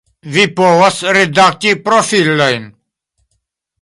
[0.35, 2.67] Vi povas redakti profilojn